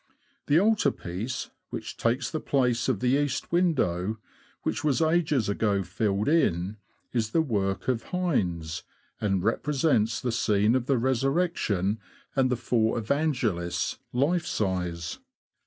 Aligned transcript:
The 0.47 0.59
altar 0.59 0.89
piece, 0.89 1.51
which 1.69 1.95
takes 1.95 2.31
the 2.31 2.39
place 2.39 2.89
of 2.89 3.01
the 3.01 3.19
east 3.21 3.51
window, 3.51 4.17
which 4.63 4.83
was 4.83 4.99
ages 4.99 5.47
ago 5.47 5.83
filled 5.83 6.27
in, 6.27 6.77
is 7.13 7.29
the 7.33 7.41
work 7.43 7.87
of 7.87 8.05
Heins, 8.05 8.81
and 9.19 9.43
represents 9.43 10.19
the 10.19 10.31
scene 10.31 10.73
of 10.73 10.87
the 10.87 10.97
Resurrection, 10.97 11.99
and 12.35 12.49
the 12.49 12.55
four 12.57 12.97
Evangelists, 12.97 13.99
life 14.11 14.47
size. 14.47 15.19